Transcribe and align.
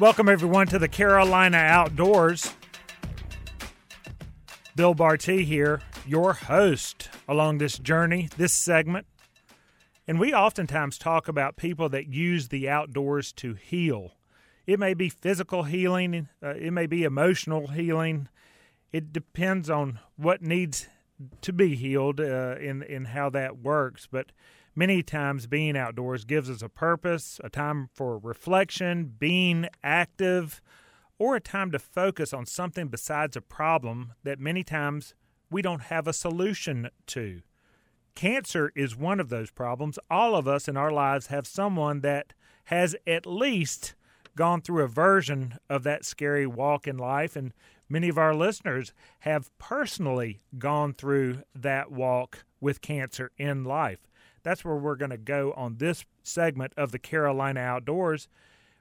Welcome, 0.00 0.30
everyone, 0.30 0.66
to 0.68 0.78
the 0.78 0.88
Carolina 0.88 1.58
Outdoors. 1.58 2.54
Bill 4.74 4.94
Barty 4.94 5.44
here, 5.44 5.82
your 6.06 6.32
host 6.32 7.10
along 7.28 7.58
this 7.58 7.76
journey, 7.76 8.30
this 8.38 8.54
segment. 8.54 9.06
And 10.08 10.18
we 10.18 10.32
oftentimes 10.32 10.96
talk 10.96 11.28
about 11.28 11.58
people 11.58 11.90
that 11.90 12.08
use 12.08 12.48
the 12.48 12.66
outdoors 12.66 13.30
to 13.34 13.52
heal. 13.52 14.12
It 14.66 14.80
may 14.80 14.94
be 14.94 15.10
physical 15.10 15.64
healing, 15.64 16.30
uh, 16.42 16.54
it 16.54 16.72
may 16.72 16.86
be 16.86 17.04
emotional 17.04 17.66
healing. 17.66 18.30
It 18.94 19.12
depends 19.12 19.68
on 19.68 19.98
what 20.16 20.40
needs 20.40 20.88
to 21.42 21.52
be 21.52 21.76
healed 21.76 22.20
uh, 22.20 22.56
in 22.56 22.82
in 22.82 23.04
how 23.04 23.28
that 23.28 23.58
works. 23.58 24.08
But 24.10 24.32
many 24.74 25.02
times, 25.02 25.46
being 25.46 25.76
outdoors 25.76 26.24
gives 26.24 26.48
us 26.50 26.62
a 26.62 26.68
purpose, 26.68 27.40
a 27.42 27.48
time 27.48 27.88
for 27.94 28.18
reflection, 28.18 29.14
being 29.18 29.68
active, 29.82 30.60
or 31.18 31.36
a 31.36 31.40
time 31.40 31.70
to 31.70 31.78
focus 31.78 32.32
on 32.32 32.46
something 32.46 32.88
besides 32.88 33.36
a 33.36 33.42
problem 33.42 34.12
that 34.22 34.38
many 34.38 34.64
times 34.64 35.14
we 35.50 35.62
don't 35.62 35.82
have 35.82 36.06
a 36.06 36.12
solution 36.12 36.88
to. 37.06 37.42
Cancer 38.14 38.72
is 38.74 38.96
one 38.96 39.20
of 39.20 39.28
those 39.28 39.50
problems. 39.50 39.98
All 40.10 40.34
of 40.34 40.48
us 40.48 40.68
in 40.68 40.76
our 40.76 40.90
lives 40.90 41.28
have 41.28 41.46
someone 41.46 42.00
that 42.00 42.32
has 42.64 42.96
at 43.06 43.26
least 43.26 43.94
gone 44.36 44.62
through 44.62 44.84
a 44.84 44.88
version 44.88 45.58
of 45.68 45.82
that 45.82 46.04
scary 46.04 46.46
walk 46.46 46.86
in 46.86 46.96
life, 46.96 47.36
and 47.36 47.52
many 47.88 48.08
of 48.08 48.18
our 48.18 48.34
listeners 48.34 48.92
have 49.20 49.56
personally 49.58 50.40
gone 50.58 50.94
through 50.94 51.42
that 51.54 51.90
walk 51.90 52.44
with 52.60 52.80
cancer 52.80 53.30
in 53.36 53.64
life. 53.64 54.09
That's 54.42 54.64
where 54.64 54.76
we're 54.76 54.96
going 54.96 55.10
to 55.10 55.18
go 55.18 55.52
on 55.56 55.76
this 55.76 56.04
segment 56.22 56.72
of 56.76 56.92
the 56.92 56.98
Carolina 56.98 57.60
Outdoors. 57.60 58.28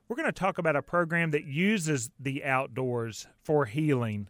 We're 0.07 0.15
going 0.15 0.27
to 0.27 0.31
talk 0.31 0.57
about 0.57 0.75
a 0.75 0.81
program 0.81 1.31
that 1.31 1.45
uses 1.45 2.09
the 2.19 2.43
outdoors 2.43 3.27
for 3.43 3.65
healing 3.65 4.29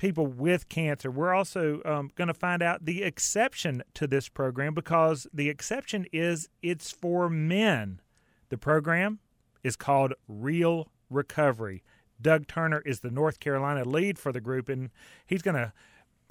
people 0.00 0.26
with 0.26 0.68
cancer. 0.70 1.10
We're 1.10 1.34
also 1.34 1.82
um, 1.84 2.10
going 2.16 2.28
to 2.28 2.34
find 2.34 2.62
out 2.62 2.86
the 2.86 3.02
exception 3.02 3.82
to 3.94 4.06
this 4.06 4.30
program 4.30 4.72
because 4.72 5.26
the 5.32 5.50
exception 5.50 6.06
is 6.10 6.48
it's 6.62 6.90
for 6.90 7.28
men. 7.28 8.00
The 8.48 8.56
program 8.56 9.18
is 9.62 9.76
called 9.76 10.14
Reel 10.26 10.88
Recovery. 11.10 11.82
Doug 12.20 12.46
Turner 12.46 12.80
is 12.80 13.00
the 13.00 13.10
North 13.10 13.40
Carolina 13.40 13.84
lead 13.84 14.18
for 14.18 14.32
the 14.32 14.40
group, 14.40 14.70
and 14.70 14.90
he's 15.26 15.42
going 15.42 15.54
to 15.54 15.72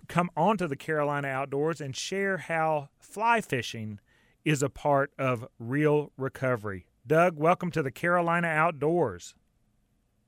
come 0.10 0.30
onto 0.36 0.68
the 0.68 0.76
Carolina 0.76 1.30
outdoors 1.30 1.80
and 1.80 1.96
share 1.96 2.38
how 2.38 2.90
fly 3.00 3.40
fishing 3.40 4.00
is 4.44 4.62
a 4.62 4.70
part 4.70 5.12
of 5.18 5.48
reel 5.60 6.12
recovery. 6.18 6.88
Doug, 7.08 7.38
welcome 7.38 7.72
to 7.72 7.82
the 7.82 7.92
Carolina 7.92 8.48
Outdoors. 8.48 9.36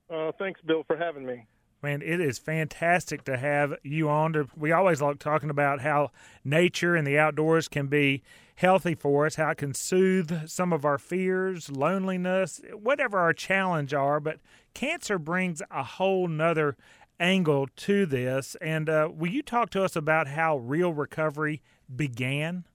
Uh, 0.10 0.32
thanks, 0.38 0.62
Bill, 0.62 0.84
for 0.86 0.96
having 0.96 1.26
me. 1.26 1.46
Man, 1.82 2.02
it 2.04 2.22
is 2.22 2.38
fantastic 2.38 3.24
to 3.24 3.38
have 3.38 3.74
you 3.84 4.08
on. 4.10 4.34
To, 4.34 4.48
we 4.56 4.72
always 4.72 5.02
like 5.02 5.18
talking 5.18 5.50
about 5.50 5.82
how 5.82 6.12
nature 6.44 6.96
and 6.96 7.08
the 7.08 7.18
outdoors 7.18 7.68
can 7.68 7.88
be 7.88 8.22
healthy 8.56 8.94
for 8.94 9.26
us, 9.26 9.36
how 9.36 9.50
it 9.50 9.58
can 9.58 9.74
soothe 9.74 10.48
some 10.48 10.72
of 10.72 10.86
our 10.86 11.00
fears, 11.00 11.72
loneliness, 11.72 12.62
whatever 12.74 13.18
our 13.18 13.34
challenge 13.34 13.94
are. 13.94 14.20
But 14.20 14.40
cancer 14.76 15.18
brings 15.18 15.64
a 15.72 15.84
whole 15.84 16.28
nother 16.28 16.78
angle 17.22 17.68
to 17.78 18.06
this. 18.06 18.56
And 18.60 18.90
uh, 18.90 19.10
will 19.14 19.30
you 19.32 19.42
talk 19.42 19.70
to 19.72 19.84
us 19.84 19.96
about 19.96 20.28
how 20.28 20.58
reel 20.58 20.94
recovery 20.94 21.62
began? 21.94 22.66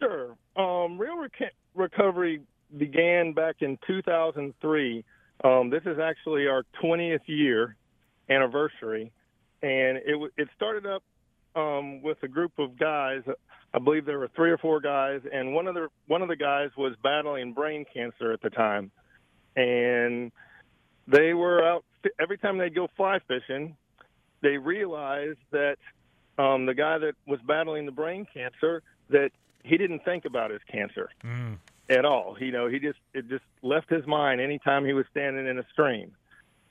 Sure. 0.00 0.36
Um, 0.56 0.98
reel 0.98 1.18
rec- 1.18 1.54
recovery 1.74 2.40
began 2.76 3.32
back 3.32 3.56
in 3.60 3.78
2003. 3.86 5.04
Um, 5.42 5.70
this 5.70 5.82
is 5.84 5.98
actually 5.98 6.46
our 6.46 6.64
20th 6.82 7.26
year 7.26 7.76
anniversary, 8.28 9.10
and 9.62 9.98
it 9.98 10.12
w- 10.12 10.30
it 10.36 10.48
started 10.54 10.86
up 10.86 11.02
um, 11.56 12.02
with 12.02 12.18
a 12.22 12.28
group 12.28 12.52
of 12.58 12.78
guys. 12.78 13.22
I 13.72 13.78
believe 13.78 14.04
there 14.04 14.18
were 14.18 14.30
three 14.36 14.50
or 14.50 14.58
four 14.58 14.80
guys, 14.80 15.20
and 15.32 15.54
one 15.54 15.66
of 15.66 15.74
the 15.74 15.88
one 16.06 16.22
of 16.22 16.28
the 16.28 16.36
guys 16.36 16.70
was 16.76 16.94
battling 17.02 17.52
brain 17.52 17.84
cancer 17.92 18.32
at 18.32 18.42
the 18.42 18.50
time, 18.50 18.90
and 19.56 20.30
they 21.08 21.32
were 21.34 21.64
out 21.64 21.84
every 22.18 22.38
time 22.38 22.58
they'd 22.58 22.74
go 22.74 22.88
fly 22.96 23.18
fishing. 23.26 23.76
They 24.42 24.56
realized 24.56 25.38
that 25.50 25.76
um, 26.38 26.64
the 26.66 26.74
guy 26.74 26.98
that 26.98 27.14
was 27.26 27.40
battling 27.46 27.86
the 27.86 27.92
brain 27.92 28.26
cancer 28.32 28.82
that 29.10 29.30
he 29.62 29.76
didn't 29.76 30.04
think 30.04 30.24
about 30.24 30.50
his 30.50 30.62
cancer 30.70 31.10
mm. 31.22 31.58
at 31.88 32.04
all. 32.04 32.36
You 32.40 32.52
know, 32.52 32.68
he 32.68 32.78
just 32.78 32.98
it 33.12 33.28
just 33.28 33.44
left 33.62 33.90
his 33.90 34.06
mind 34.06 34.40
anytime 34.40 34.84
he 34.84 34.92
was 34.92 35.04
standing 35.10 35.46
in 35.46 35.58
a 35.58 35.64
stream. 35.72 36.12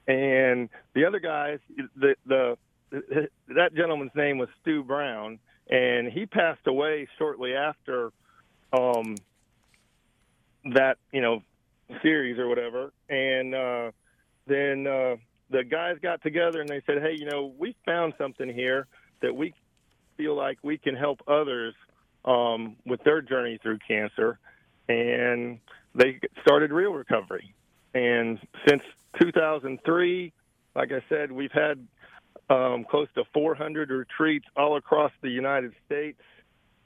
And 0.08 0.70
the 0.96 1.06
other 1.06 1.20
guys, 1.20 1.60
the 1.96 2.16
the 2.26 2.58
that 2.92 3.76
gentleman's 3.76 4.16
name 4.16 4.40
was 4.40 4.50
Stu 4.62 4.84
Brown, 4.84 5.38
and 5.70 6.12
he 6.12 6.26
passed 6.26 6.66
away 6.66 7.08
shortly 7.18 7.54
after 7.54 8.12
um, 8.74 9.16
that 10.74 10.98
you 11.12 11.22
know 11.22 11.44
series 12.02 12.40
or 12.40 12.48
whatever. 12.48 12.92
And 13.10 13.54
uh, 13.54 13.92
then 14.50 14.88
uh, 14.88 15.16
the 15.50 15.64
guys 15.64 15.98
got 16.02 16.22
together 16.22 16.60
and 16.60 16.70
they 16.70 16.82
said, 16.86 17.02
"Hey, 17.02 17.16
you 17.18 17.26
know, 17.26 17.54
we 17.58 17.76
found 17.86 18.14
something 18.18 18.54
here 18.54 18.88
that 19.22 19.36
we 19.36 19.54
feel 20.18 20.36
like 20.36 20.58
we 20.64 20.78
can 20.78 20.96
help 20.96 21.22
others 21.28 21.74
um, 22.26 22.76
with 22.86 23.04
their 23.04 23.22
journey 23.22 23.60
through 23.62 23.80
cancer," 23.88 24.40
and 24.88 25.60
they 25.96 26.20
started 26.42 26.72
Reel 26.72 26.92
Recovery. 26.92 27.54
And 27.94 28.40
since 28.68 28.84
2003, 29.22 30.34
like 30.76 30.92
I 30.92 31.04
said, 31.10 31.32
we've 31.32 31.52
had 31.52 31.88
um, 32.50 32.86
close 32.90 33.08
to 33.16 33.24
400 33.34 33.90
retreats 33.90 34.46
all 34.56 34.78
across 34.78 35.12
the 35.22 35.30
United 35.30 35.74
States. 35.86 36.22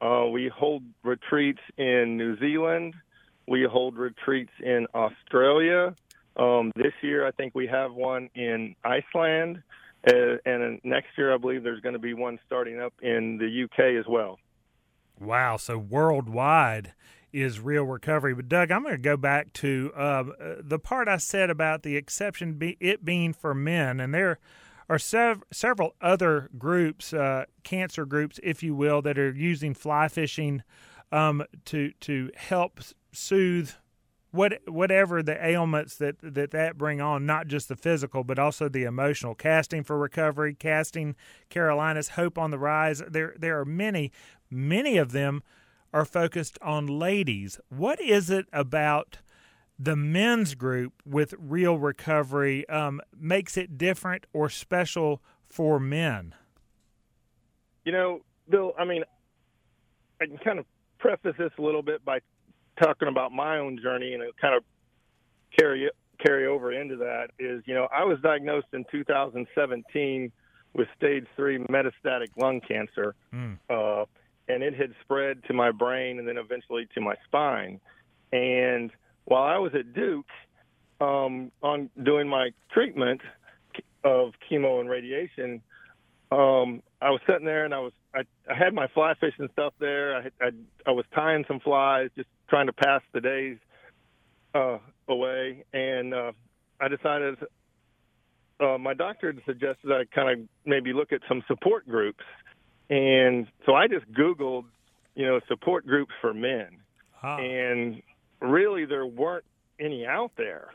Uh, 0.02 0.26
we 0.32 0.50
hold 0.50 0.84
retreats 1.04 1.62
in 1.78 2.18
New 2.18 2.38
Zealand. 2.38 2.96
We 3.48 3.64
hold 3.64 3.98
retreats 3.98 4.52
in 4.62 4.88
Australia. 4.94 5.96
Um, 6.36 6.72
this 6.76 6.94
year, 7.02 7.28
I 7.28 7.32
think 7.32 7.54
we 7.54 7.68
have 7.68 7.94
one 7.94 8.30
in 8.36 8.76
Iceland, 8.84 9.62
uh, 10.08 10.38
and 10.46 10.80
next 10.84 11.10
year, 11.18 11.34
I 11.34 11.38
believe 11.38 11.64
there's 11.64 11.82
going 11.82 11.94
to 11.94 12.00
be 12.00 12.14
one 12.14 12.40
starting 12.46 12.80
up 12.80 12.94
in 13.02 13.38
the 13.38 13.64
UK 13.66 14.00
as 14.00 14.06
well. 14.08 14.40
Wow! 15.20 15.58
So 15.58 15.78
worldwide 15.78 16.94
is 17.32 17.60
reel 17.60 17.84
recovery. 17.84 18.34
But 18.34 18.48
Doug, 18.48 18.72
I'm 18.72 18.84
going 18.84 18.96
to 18.96 19.02
go 19.02 19.18
back 19.18 19.54
to 19.54 19.92
uh, 19.96 20.24
the 20.62 20.80
part 20.80 21.08
I 21.08 21.18
said 21.18 21.50
about 21.50 21.84
the 21.84 21.98
exception 21.98 22.54
be 22.54 22.78
it 22.80 23.04
being 23.04 23.34
for 23.34 23.54
men, 23.54 24.00
and 24.00 24.14
there 24.14 24.40
are 24.90 25.00
sev- 25.00 25.44
several 25.52 25.96
other 26.02 26.50
groups, 26.58 27.14
uh, 27.14 27.46
cancer 27.64 28.06
groups, 28.06 28.40
if 28.44 28.62
you 28.62 28.76
will, 28.76 29.02
that 29.02 29.18
are 29.18 29.34
using 29.34 29.74
fly 29.74 30.08
fishing 30.08 30.64
um, 31.12 31.44
to 31.66 31.92
to 32.02 32.30
help 32.36 32.80
soothe 33.12 33.72
what 34.34 34.60
whatever 34.68 35.22
the 35.22 35.46
ailments 35.46 35.96
that, 35.98 36.16
that 36.22 36.50
that 36.50 36.76
bring 36.76 37.00
on, 37.00 37.24
not 37.24 37.48
just 37.48 37.68
the 37.68 37.76
physical, 37.76 38.24
but 38.24 38.40
also 38.40 38.68
the 38.68 38.84
emotional. 38.84 39.36
Casting 39.36 39.84
for 39.84 39.96
recovery, 39.96 40.56
casting 40.56 41.16
Carolina's 41.50 42.10
hope 42.10 42.40
on 42.40 42.50
the 42.50 42.58
rise. 42.58 43.04
There 43.08 43.36
there 43.38 43.60
are 43.60 43.66
many, 43.66 44.12
many 44.50 44.98
of 44.98 45.12
them 45.12 45.44
are 45.94 46.04
focused 46.04 46.58
on 46.64 46.88
ladies. 46.88 47.60
What 47.70 48.02
is 48.02 48.32
it 48.32 48.48
about 48.52 49.20
the 49.78 49.96
men's 49.96 50.56
group 50.56 50.94
with 51.06 51.36
reel 51.38 51.78
recovery 51.78 52.68
um, 52.70 53.02
makes 53.16 53.56
it 53.56 53.78
different 53.78 54.26
or 54.34 54.50
special 54.50 55.22
for 55.48 55.80
men? 55.80 56.34
You 57.86 57.92
know, 57.92 58.22
Bill. 58.50 58.74
I 58.80 58.86
mean, 58.86 59.04
I 60.20 60.26
can 60.26 60.40
kind 60.40 60.58
of 60.58 60.66
preface 60.98 61.36
this 61.38 61.52
a 61.60 61.62
little 61.62 61.84
bit 61.84 62.04
by 62.04 62.22
talking 62.82 63.08
about 63.08 63.32
my 63.32 63.58
own 63.58 63.80
journey 63.82 64.14
and 64.14 64.24
kind 64.40 64.56
of 64.56 64.64
carry 65.58 65.90
carry 66.26 66.48
over 66.48 66.72
into 66.72 66.96
that 66.98 67.28
is 67.40 67.64
you 67.66 67.74
know 67.74 67.88
I 67.94 68.04
was 68.04 68.20
diagnosed 68.22 68.68
in 68.74 68.86
2017 68.92 70.32
with 70.74 70.88
stage 70.98 71.26
three 71.36 71.60
metastatic 71.60 72.30
lung 72.38 72.60
cancer, 72.62 73.16
mm. 73.34 73.58
uh, 73.70 74.06
and 74.48 74.64
it 74.64 74.76
had 74.76 74.94
spread 75.02 75.44
to 75.46 75.54
my 75.54 75.72
brain 75.72 76.20
and 76.20 76.28
then 76.28 76.38
eventually 76.38 76.88
to 76.96 77.02
my 77.02 77.16
spine. 77.26 77.80
And 78.32 78.92
while 79.26 79.44
I 79.44 79.58
was 79.60 79.74
at 79.76 79.94
Duke 79.94 80.26
um, 81.00 81.52
on 81.62 81.90
doing 82.02 82.28
my 82.28 82.50
treatment 82.72 83.22
of 84.04 84.34
chemo 84.50 84.80
and 84.80 84.90
radiation, 84.90 85.62
um, 86.32 86.82
I 87.02 87.12
was 87.12 87.22
sitting 87.28 87.46
there 87.46 87.66
and 87.66 87.74
I 87.74 87.80
was 87.80 87.94
I, 88.16 88.22
I 88.50 88.56
had 88.56 88.74
my 88.74 88.88
fly 88.94 89.14
fishing 89.20 89.50
stuff 89.54 89.74
there. 89.80 90.16
I, 90.16 90.46
I 90.46 90.50
I 90.88 90.92
was 90.92 91.06
tying 91.16 91.46
some 91.48 91.60
flies, 91.60 92.10
just 92.16 92.30
trying 92.50 92.68
to 92.68 92.74
pass 92.74 93.02
the 93.14 93.22
days 93.22 93.58
uh, 94.54 94.78
away, 95.08 95.66
and 95.74 96.14
uh, 96.14 96.32
I 96.80 96.88
decided 96.90 97.38
uh, 98.60 98.78
my 98.78 98.94
doctor 98.94 99.32
had 99.34 99.42
suggested 99.46 99.92
I 99.92 100.06
kind 100.14 100.30
of 100.42 100.48
maybe 100.66 100.94
look 100.94 101.12
at 101.12 101.22
some 101.28 101.44
support 101.48 101.88
groups, 101.88 102.24
and 102.90 103.48
so 103.66 103.74
I 103.74 103.88
just 103.88 104.06
Googled, 104.12 104.66
you 105.16 105.26
know, 105.26 105.40
support 105.48 105.86
groups 105.88 106.14
for 106.22 106.34
men, 106.34 106.68
huh. 107.14 107.38
and 107.38 108.02
really 108.42 108.86
there 108.86 109.06
weren't 109.06 109.46
any 109.80 110.06
out 110.06 110.32
there. 110.38 110.70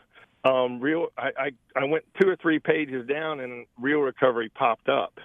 um, 0.44 0.80
real. 0.80 1.08
I, 1.16 1.30
I 1.38 1.50
I 1.76 1.84
went 1.84 2.04
two 2.20 2.28
or 2.28 2.36
three 2.36 2.58
pages 2.58 3.06
down, 3.06 3.40
and 3.40 3.66
reel 3.80 4.00
recovery 4.00 4.50
popped 4.54 4.88
up, 4.88 5.18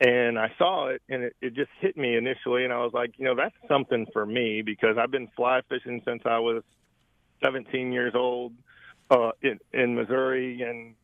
and 0.00 0.38
I 0.38 0.52
saw 0.56 0.88
it, 0.88 1.02
and 1.08 1.24
it, 1.24 1.36
it 1.42 1.54
just 1.54 1.70
hit 1.80 1.96
me 1.96 2.16
initially, 2.16 2.64
and 2.64 2.72
I 2.72 2.78
was 2.78 2.92
like, 2.92 3.12
you 3.18 3.24
know, 3.26 3.34
that's 3.34 3.54
something 3.68 4.06
for 4.12 4.24
me 4.24 4.62
because 4.62 4.96
I've 4.98 5.10
been 5.10 5.28
fly 5.36 5.60
fishing 5.68 6.00
since 6.06 6.22
I 6.24 6.38
was 6.38 6.62
17 7.42 7.92
years 7.92 8.14
old 8.14 8.52
uh, 9.10 9.32
in 9.42 9.60
in 9.72 9.94
Missouri, 9.94 10.62
and 10.62 10.94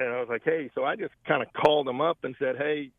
and 0.00 0.08
I 0.12 0.18
was 0.18 0.28
like, 0.28 0.42
hey, 0.44 0.70
so 0.74 0.84
I 0.84 0.96
just 0.96 1.14
kind 1.26 1.42
of 1.42 1.52
called 1.52 1.86
them 1.86 2.00
up 2.00 2.18
and 2.24 2.34
said, 2.38 2.56
hey, 2.56 2.90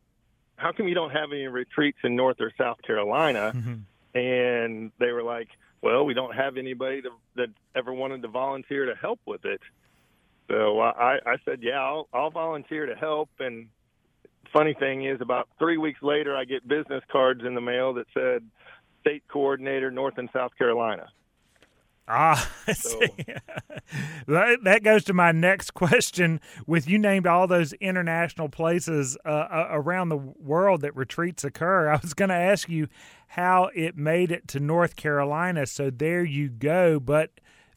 how 0.56 0.72
come 0.72 0.88
you 0.88 0.96
don't 0.96 1.12
have 1.12 1.32
any 1.32 1.48
retreats 1.48 1.98
in 2.04 2.16
North 2.16 2.38
or 2.40 2.52
South 2.58 2.82
Carolina? 2.82 3.52
Mm-hmm. 3.56 4.18
And 4.18 4.92
they 5.00 5.12
were 5.12 5.24
like, 5.24 5.50
well, 5.82 6.06
we 6.06 6.14
don't 6.14 6.36
have 6.36 6.56
anybody 6.56 7.02
to, 7.02 7.10
that 7.36 7.50
ever 7.76 7.92
wanted 7.92 8.22
to 8.22 8.28
volunteer 8.30 8.86
to 8.86 8.96
help 8.96 9.20
with 9.26 9.44
it. 9.44 9.60
So 10.50 10.80
I, 10.80 11.20
I 11.26 11.36
said, 11.44 11.60
yeah, 11.62 11.82
I'll, 11.82 12.08
I'll 12.14 12.30
volunteer 12.30 12.86
to 12.86 12.96
help. 12.96 13.30
And 13.40 13.68
funny 14.52 14.76
thing 14.80 15.06
is, 15.06 15.22
about 15.22 15.48
three 15.60 15.78
weeks 15.78 16.02
later, 16.02 16.36
I 16.36 16.46
get 16.46 16.68
business 16.68 17.04
cards 17.12 17.42
in 17.46 17.56
the 17.56 17.62
mail 17.62 17.94
that 17.94 18.06
said 18.14 18.44
state 19.02 19.24
coordinator, 19.28 19.92
North 19.92 20.18
and 20.18 20.30
South 20.34 20.52
Carolina. 20.58 21.08
Ah, 22.08 22.50
so. 22.74 23.00
that 24.28 24.82
goes 24.84 25.04
to 25.06 25.14
my 25.14 25.32
next 25.32 25.72
question. 25.74 26.42
With 26.68 26.88
you 26.88 26.98
named 27.00 27.28
all 27.28 27.48
those 27.48 27.74
international 27.74 28.50
places 28.50 29.18
uh, 29.26 29.30
uh 29.30 29.68
around 29.72 30.10
the 30.10 30.18
world 30.18 30.82
that 30.82 30.96
retreats 30.96 31.44
occur, 31.44 31.90
I 31.90 32.00
was 32.02 32.14
going 32.14 32.30
to 32.30 32.36
ask 32.36 32.68
you 32.68 32.88
how 33.30 33.70
it 33.74 33.98
made 33.98 34.32
it 34.32 34.48
to 34.50 34.60
North 34.60 34.96
Carolina. 34.96 35.66
So 35.66 35.90
there 35.90 36.24
you 36.24 36.50
go. 36.50 37.00
But 37.00 37.32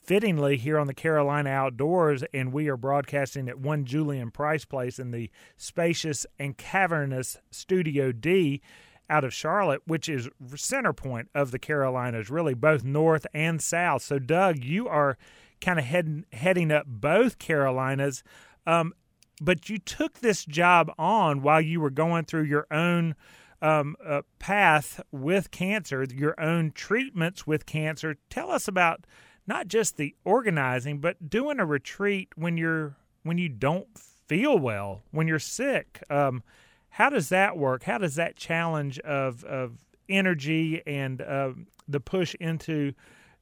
fittingly, 0.06 0.56
here 0.56 0.78
on 0.78 0.86
the 0.86 0.94
Carolina 0.94 1.50
Outdoors, 1.50 2.22
and 2.32 2.52
we 2.52 2.68
are 2.68 2.76
broadcasting 2.76 3.48
at 3.48 3.58
One 3.58 3.84
Julian 3.84 4.30
Price 4.30 4.64
Place 4.64 4.98
in 4.98 5.10
the 5.10 5.30
spacious 5.56 6.26
and 6.38 6.56
cavernous 6.56 7.38
Studio 7.50 8.12
D 8.12 8.62
out 9.10 9.24
of 9.24 9.34
Charlotte, 9.34 9.82
which 9.86 10.08
is 10.08 10.28
center 10.54 10.92
point 10.92 11.28
of 11.34 11.50
the 11.50 11.58
Carolinas, 11.58 12.30
really 12.30 12.54
both 12.54 12.84
north 12.84 13.26
and 13.34 13.60
south. 13.60 14.02
So, 14.02 14.18
Doug, 14.18 14.64
you 14.64 14.88
are 14.88 15.18
kind 15.60 15.78
of 15.78 15.84
heading 15.84 16.24
heading 16.32 16.70
up 16.70 16.86
both 16.86 17.38
Carolinas, 17.38 18.22
um, 18.66 18.92
but 19.40 19.68
you 19.68 19.78
took 19.78 20.20
this 20.20 20.44
job 20.44 20.92
on 20.98 21.42
while 21.42 21.60
you 21.60 21.80
were 21.80 21.90
going 21.90 22.24
through 22.24 22.44
your 22.44 22.66
own 22.70 23.14
um, 23.62 23.96
uh, 24.04 24.22
path 24.38 25.00
with 25.10 25.50
cancer, 25.50 26.04
your 26.14 26.38
own 26.40 26.72
treatments 26.72 27.46
with 27.46 27.66
cancer. 27.66 28.16
Tell 28.28 28.50
us 28.50 28.68
about 28.68 29.06
not 29.46 29.68
just 29.68 29.96
the 29.96 30.14
organizing, 30.24 30.98
but 30.98 31.30
doing 31.30 31.60
a 31.60 31.66
retreat 31.66 32.28
when 32.36 32.56
you're 32.56 32.96
when 33.22 33.38
you 33.38 33.48
don't 33.48 33.86
feel 33.98 34.58
well, 34.58 35.02
when 35.10 35.26
you're 35.26 35.38
sick. 35.38 36.02
Um, 36.10 36.42
how 36.90 37.10
does 37.10 37.28
that 37.28 37.56
work? 37.56 37.84
How 37.84 37.98
does 37.98 38.14
that 38.16 38.36
challenge 38.36 38.98
of 39.00 39.44
of 39.44 39.84
energy 40.08 40.82
and 40.86 41.20
uh, 41.20 41.52
the 41.88 42.00
push 42.00 42.34
into 42.40 42.92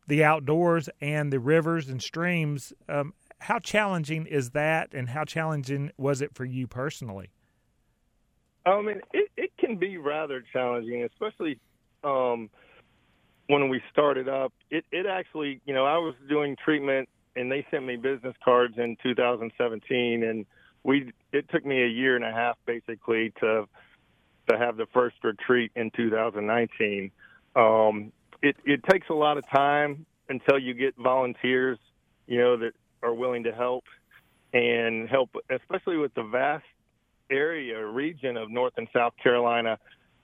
the 0.06 0.24
outdoors 0.24 0.88
and 1.00 1.32
the 1.32 1.38
rivers 1.38 1.88
and 1.88 2.02
streams? 2.02 2.72
Um, 2.88 3.14
how 3.38 3.58
challenging 3.58 4.26
is 4.26 4.50
that, 4.50 4.94
and 4.94 5.08
how 5.08 5.24
challenging 5.24 5.90
was 5.98 6.22
it 6.22 6.34
for 6.34 6.44
you 6.44 6.66
personally? 6.66 7.30
I 8.66 8.80
mean, 8.80 9.00
it, 9.12 9.30
it 9.36 9.50
can 9.58 9.76
be 9.76 9.98
rather 9.98 10.42
challenging, 10.52 11.04
especially 11.04 11.60
um, 12.02 12.48
when 13.48 13.68
we 13.68 13.82
started 13.92 14.28
up. 14.28 14.52
It, 14.70 14.84
it 14.90 15.06
actually, 15.06 15.60
you 15.64 15.74
know, 15.74 15.84
I 15.84 15.98
was 15.98 16.14
doing 16.28 16.56
treatment, 16.62 17.08
and 17.36 17.50
they 17.50 17.66
sent 17.70 17.84
me 17.84 17.96
business 17.96 18.34
cards 18.44 18.74
in 18.78 18.96
2017, 19.02 20.22
and 20.22 20.46
we 20.82 21.12
it 21.32 21.48
took 21.50 21.64
me 21.64 21.82
a 21.82 21.88
year 21.88 22.16
and 22.16 22.24
a 22.24 22.32
half 22.32 22.56
basically 22.66 23.32
to 23.40 23.66
to 24.48 24.58
have 24.58 24.76
the 24.76 24.86
first 24.92 25.16
retreat 25.24 25.72
in 25.74 25.90
2019. 25.96 27.10
Um, 27.56 28.12
it 28.42 28.56
it 28.64 28.82
takes 28.90 29.08
a 29.08 29.14
lot 29.14 29.38
of 29.38 29.44
time 29.48 30.06
until 30.28 30.58
you 30.58 30.74
get 30.74 30.94
volunteers, 30.96 31.78
you 32.26 32.38
know, 32.38 32.56
that 32.58 32.72
are 33.02 33.14
willing 33.14 33.44
to 33.44 33.52
help 33.52 33.84
and 34.52 35.08
help, 35.08 35.30
especially 35.50 35.96
with 35.96 36.14
the 36.14 36.22
vast 36.22 36.64
area 37.30 37.84
region 37.84 38.36
of 38.36 38.50
North 38.50 38.74
and 38.76 38.88
South 38.94 39.14
Carolina. 39.22 39.78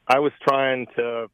I 0.06 0.18
was 0.18 0.32
trying 0.46 0.86
to 0.96 1.30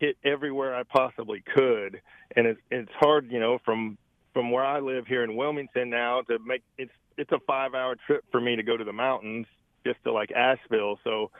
hit 0.00 0.16
everywhere 0.24 0.74
I 0.74 0.82
possibly 0.82 1.44
could, 1.54 2.00
and 2.34 2.46
it's 2.46 2.60
it's 2.70 2.90
hard, 2.98 3.30
you 3.30 3.38
know, 3.38 3.58
from 3.64 3.96
from 4.32 4.50
where 4.50 4.64
I 4.64 4.80
live 4.80 5.06
here 5.06 5.22
in 5.22 5.36
Wilmington 5.36 5.90
now 5.90 6.22
to 6.22 6.38
make 6.44 6.62
it's 6.78 6.92
it's 7.16 7.30
a 7.32 7.38
five 7.46 7.74
hour 7.74 7.96
trip 8.06 8.24
for 8.32 8.40
me 8.40 8.56
to 8.56 8.62
go 8.62 8.76
to 8.76 8.84
the 8.84 8.92
mountains 8.92 9.46
just 9.86 10.02
to 10.04 10.12
like 10.12 10.32
Asheville. 10.32 10.98
So 11.04 11.30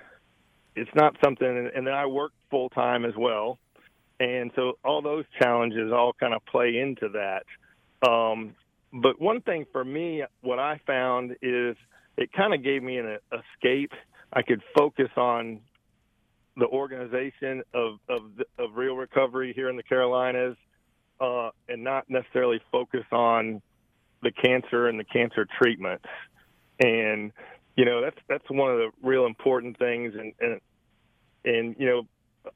it's 0.77 0.91
not 0.95 1.17
something, 1.25 1.71
and 1.75 1.87
then 1.87 1.95
I 1.95 2.07
work 2.07 2.33
full 2.51 2.69
time 2.69 3.05
as 3.05 3.15
well. 3.17 3.59
And 4.21 4.51
so 4.55 4.75
all 4.85 5.01
those 5.01 5.25
challenges 5.41 5.91
all 5.93 6.13
kind 6.13 6.35
of 6.35 6.45
play 6.45 6.79
into 6.79 7.09
that. 7.09 7.45
Um, 8.06 8.55
but 8.93 9.21
one 9.21 9.41
thing 9.41 9.65
for 9.73 9.85
me, 9.85 10.25
what 10.43 10.59
I 10.59 10.81
found 10.87 11.33
is 11.43 11.77
it 12.17 12.31
kind 12.33 12.53
of 12.53 12.63
gave 12.63 12.83
me 12.83 12.99
an 12.99 13.19
escape. 13.33 13.93
I 14.33 14.43
could 14.43 14.63
focus 14.77 15.09
on 15.17 15.61
the 16.56 16.67
organization 16.67 17.62
of 17.75 17.99
of, 18.08 18.23
of 18.58 18.76
reel 18.76 18.97
recovery 18.97 19.52
here 19.55 19.69
in 19.69 19.76
the 19.76 19.82
Carolinas, 19.82 20.56
uh, 21.20 21.50
and 21.69 21.85
not 21.85 22.08
necessarily 22.08 22.61
focus 22.70 23.05
on 23.12 23.62
the 24.23 24.32
cancer 24.32 24.88
and 24.88 24.99
the 24.99 25.05
cancer 25.05 25.47
treatments. 25.61 26.06
And 26.79 27.32
you 27.76 27.85
know 27.85 28.00
that's 28.00 28.19
that's 28.29 28.50
one 28.50 28.70
of 28.70 28.79
the 28.79 28.91
real 29.02 29.26
important 29.26 29.79
things. 29.79 30.14
And 30.19 30.32
and 30.41 30.61
and 31.44 31.76
you 31.79 31.87
know 31.87 32.02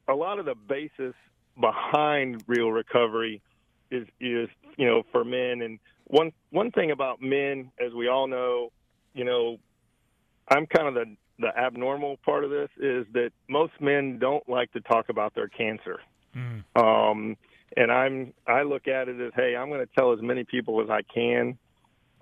a 0.08 0.14
lot 0.14 0.38
of 0.38 0.46
the 0.46 0.54
basis 0.54 1.14
behind 1.60 2.42
reel 2.46 2.70
recovery 2.70 3.42
is 3.90 4.06
is 4.20 4.48
you 4.76 4.86
know 4.86 5.02
for 5.12 5.24
men. 5.24 5.62
And 5.62 5.78
one 6.04 6.32
one 6.50 6.70
thing 6.70 6.90
about 6.90 7.22
men, 7.22 7.70
as 7.84 7.92
we 7.92 8.08
all 8.08 8.26
know, 8.26 8.72
you 9.14 9.24
know, 9.24 9.58
I'm 10.48 10.66
kind 10.66 10.88
of 10.88 10.94
the 10.94 11.16
the 11.38 11.48
abnormal 11.56 12.18
part 12.24 12.44
of 12.44 12.50
this 12.50 12.68
is 12.76 13.06
that 13.12 13.30
most 13.48 13.72
men 13.80 14.18
don't 14.18 14.48
like 14.48 14.72
to 14.72 14.80
talk 14.80 15.08
about 15.08 15.34
their 15.34 15.48
cancer. 15.48 16.00
Mm. 16.36 16.64
Um, 16.76 17.36
and 17.76 17.90
I'm 17.90 18.32
I 18.46 18.62
look 18.62 18.86
at 18.86 19.08
it 19.08 19.20
as, 19.20 19.32
hey, 19.34 19.56
I'm 19.56 19.68
going 19.68 19.80
to 19.80 19.92
tell 19.96 20.12
as 20.12 20.20
many 20.22 20.44
people 20.44 20.80
as 20.80 20.90
I 20.90 21.02
can. 21.02 21.58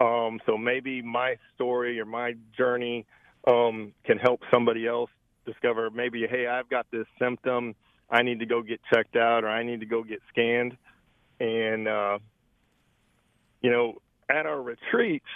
Um, 0.01 0.41
so 0.47 0.57
maybe 0.57 1.03
my 1.03 1.37
story 1.55 2.01
or 2.01 2.07
my 2.07 2.35
journey 2.57 3.07
um, 3.47 3.93
can 4.05 4.19
help 4.19 4.41
somebody 4.51 4.87
else 4.87 5.11
discover 5.45 5.91
maybe, 5.91 6.27
hey, 6.29 6.47
I've 6.47 6.69
got 6.69 6.87
this 6.91 7.07
symptom. 7.19 7.75
I 8.11 8.23
need 8.23 8.41
to 8.41 8.47
go 8.47 8.63
get 8.63 8.81
checked 8.93 9.17
out 9.17 9.45
or 9.45 9.49
I 9.49 9.63
need 9.63 9.81
to 9.81 9.87
go 9.87 10.03
get 10.03 10.21
scanned. 10.31 10.77
And, 11.41 11.89
uh, 11.89 12.19
you 13.61 13.71
know, 13.71 14.01
at 14.31 14.47
our 14.47 14.61
retreats, 14.61 15.27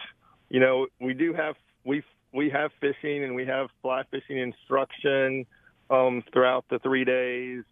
you 0.48 0.60
know, 0.60 0.86
we 1.00 1.14
do 1.14 1.32
have, 1.34 1.56
we, 1.84 2.02
we 2.36 2.50
have 2.50 2.70
fishing 2.80 3.24
and 3.24 3.34
we 3.34 3.46
have 3.46 3.68
fly 3.82 4.02
fishing 4.10 4.38
instruction 4.38 5.46
um, 5.90 6.22
throughout 6.32 6.64
the 6.70 6.78
three 6.80 7.04
days. 7.04 7.64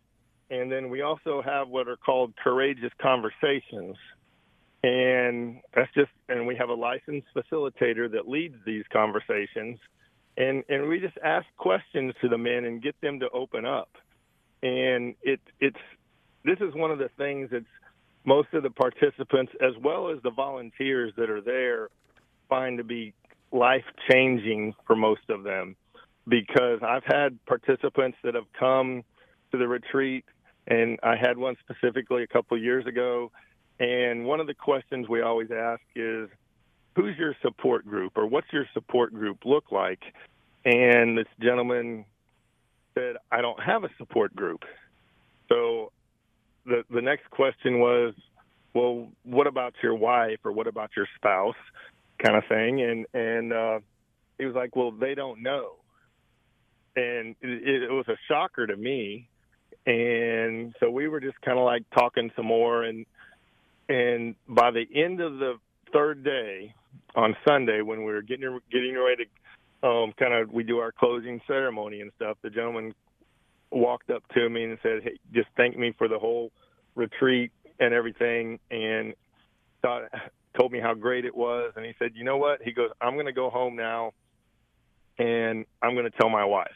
And 0.50 0.70
then 0.72 0.90
we 0.90 1.02
also 1.02 1.42
have 1.42 1.68
what 1.68 1.88
are 1.88 1.96
called 1.96 2.34
courageous 2.42 2.92
conversations. 3.00 3.96
And 4.82 5.60
that's 5.74 5.92
just, 5.94 6.10
and 6.28 6.46
we 6.46 6.56
have 6.56 6.68
a 6.68 6.74
licensed 6.74 7.28
facilitator 7.34 8.10
that 8.12 8.28
leads 8.28 8.56
these 8.66 8.84
conversations. 8.92 9.78
And, 10.36 10.64
and 10.68 10.88
we 10.88 11.00
just 11.00 11.16
ask 11.24 11.46
questions 11.56 12.14
to 12.20 12.28
the 12.28 12.38
men 12.38 12.64
and 12.64 12.82
get 12.82 13.00
them 13.00 13.20
to 13.20 13.30
open 13.30 13.64
up. 13.64 13.88
And 14.62 15.14
it, 15.22 15.40
it's, 15.60 15.76
this 16.44 16.58
is 16.60 16.74
one 16.74 16.90
of 16.90 16.98
the 16.98 17.10
things 17.16 17.48
that's 17.52 17.64
most 18.24 18.48
of 18.52 18.62
the 18.62 18.70
participants, 18.70 19.52
as 19.60 19.72
well 19.82 20.10
as 20.10 20.18
the 20.22 20.30
volunteers 20.30 21.12
that 21.16 21.30
are 21.30 21.40
there, 21.40 21.88
find 22.48 22.78
to 22.78 22.84
be 22.84 23.14
life 23.52 23.84
changing 24.10 24.74
for 24.86 24.96
most 24.96 25.28
of 25.28 25.44
them. 25.44 25.76
Because 26.26 26.80
I've 26.82 27.04
had 27.04 27.38
participants 27.44 28.16
that 28.24 28.34
have 28.34 28.50
come 28.58 29.04
to 29.52 29.58
the 29.58 29.68
retreat 29.68 30.24
and 30.66 30.98
I 31.02 31.16
had 31.16 31.36
one 31.36 31.56
specifically 31.60 32.22
a 32.22 32.26
couple 32.26 32.56
of 32.56 32.62
years 32.62 32.86
ago. 32.86 33.30
And 33.78 34.24
one 34.24 34.40
of 34.40 34.46
the 34.46 34.54
questions 34.54 35.08
we 35.08 35.20
always 35.20 35.50
ask 35.50 35.82
is, 35.94 36.28
who's 36.96 37.16
your 37.18 37.34
support 37.42 37.86
group 37.86 38.12
or 38.16 38.26
what's 38.26 38.46
your 38.52 38.66
support 38.72 39.12
group 39.12 39.44
look 39.44 39.70
like? 39.70 40.00
And 40.64 41.18
this 41.18 41.26
gentleman 41.40 42.06
said, 42.94 43.16
I 43.30 43.42
don't 43.42 43.60
have 43.60 43.84
a 43.84 43.90
support 43.98 44.34
group. 44.34 44.60
So 45.48 45.92
the 46.64 46.84
the 46.90 47.02
next 47.02 47.28
question 47.30 47.80
was, 47.80 48.14
well, 48.72 49.08
what 49.24 49.46
about 49.46 49.74
your 49.82 49.94
wife 49.94 50.38
or 50.44 50.52
what 50.52 50.66
about 50.66 50.90
your 50.96 51.06
spouse, 51.16 51.56
kind 52.24 52.36
of 52.36 52.44
thing. 52.48 52.82
And 52.82 53.06
and 53.14 53.52
uh, 53.52 53.78
he 54.38 54.46
was 54.46 54.54
like, 54.54 54.74
well, 54.76 54.90
they 54.92 55.14
don't 55.14 55.42
know. 55.42 55.76
And 56.96 57.34
it, 57.40 57.82
it 57.82 57.90
was 57.90 58.06
a 58.08 58.16
shocker 58.28 58.66
to 58.66 58.76
me 58.76 59.28
and 59.86 60.74
so 60.80 60.90
we 60.90 61.08
were 61.08 61.20
just 61.20 61.38
kind 61.42 61.58
of 61.58 61.64
like 61.64 61.82
talking 61.90 62.30
some 62.36 62.46
more 62.46 62.84
and 62.84 63.04
and 63.88 64.34
by 64.48 64.70
the 64.70 64.86
end 64.94 65.20
of 65.20 65.38
the 65.38 65.54
third 65.92 66.24
day 66.24 66.74
on 67.14 67.36
Sunday 67.46 67.82
when 67.82 67.98
we 67.98 68.12
were 68.12 68.22
getting 68.22 68.58
getting 68.70 68.96
ready 68.96 69.24
to 69.24 69.88
um, 69.88 70.14
kind 70.18 70.32
of 70.32 70.50
we 70.50 70.62
do 70.62 70.78
our 70.78 70.92
closing 70.92 71.40
ceremony 71.46 72.00
and 72.00 72.10
stuff. 72.16 72.38
The 72.42 72.48
gentleman 72.48 72.94
walked 73.70 74.08
up 74.08 74.22
to 74.34 74.48
me 74.48 74.64
and 74.64 74.78
said, 74.82 75.02
"Hey, 75.02 75.18
just 75.34 75.48
thank 75.56 75.76
me 75.76 75.92
for 75.98 76.08
the 76.08 76.18
whole 76.18 76.50
retreat 76.94 77.52
and 77.78 77.92
everything," 77.92 78.58
and 78.70 79.12
thought, 79.82 80.04
told 80.58 80.72
me 80.72 80.80
how 80.80 80.94
great 80.94 81.24
it 81.24 81.34
was. 81.34 81.72
And 81.76 81.84
he 81.84 81.94
said, 81.98 82.12
"You 82.14 82.24
know 82.24 82.36
what?" 82.36 82.62
He 82.62 82.72
goes, 82.72 82.90
"I'm 83.00 83.14
going 83.14 83.26
to 83.26 83.32
go 83.32 83.50
home 83.50 83.76
now, 83.76 84.12
and 85.18 85.64
I'm 85.82 85.94
going 85.94 86.10
to 86.10 86.16
tell 86.18 86.30
my 86.30 86.44
wife." 86.44 86.74